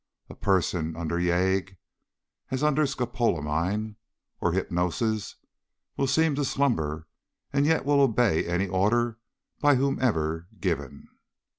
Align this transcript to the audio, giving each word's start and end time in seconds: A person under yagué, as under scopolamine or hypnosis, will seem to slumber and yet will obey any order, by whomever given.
A 0.31 0.35
person 0.35 0.95
under 0.95 1.17
yagué, 1.17 1.75
as 2.49 2.63
under 2.63 2.87
scopolamine 2.87 3.97
or 4.39 4.51
hypnosis, 4.51 5.35
will 5.95 6.07
seem 6.07 6.33
to 6.33 6.43
slumber 6.43 7.05
and 7.53 7.67
yet 7.67 7.85
will 7.85 8.01
obey 8.01 8.43
any 8.47 8.67
order, 8.67 9.19
by 9.59 9.75
whomever 9.75 10.47
given. 10.59 11.07